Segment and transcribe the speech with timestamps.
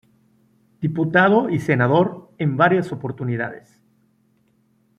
[0.79, 3.83] Diputado y senador en varias oportunidades.